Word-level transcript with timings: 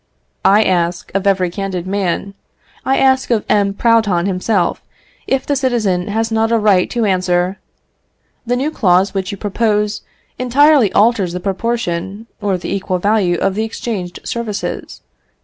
I 0.45 0.63
ask 0.63 1.11
of 1.13 1.27
every 1.27 1.51
candid 1.51 1.85
man, 1.85 2.33
I 2.83 2.97
ask 2.97 3.29
of 3.29 3.45
M. 3.47 3.75
Proudhon 3.75 4.25
himself, 4.25 4.81
if 5.27 5.45
the 5.45 5.55
citizen 5.55 6.07
has 6.07 6.31
not 6.31 6.51
a 6.51 6.57
right 6.57 6.89
to 6.89 7.05
answer, 7.05 7.59
"The 8.43 8.55
new 8.55 8.71
clause 8.71 9.13
which 9.13 9.31
you 9.31 9.37
propose 9.37 10.01
entirely 10.39 10.91
alters 10.93 11.33
the 11.33 11.39
proportion 11.39 12.25
or 12.41 12.57
the 12.57 12.73
equal 12.73 12.97
value 12.97 13.37
of 13.37 13.53
the 13.53 13.63
exchanged 13.63 14.21
services. 14.23 15.01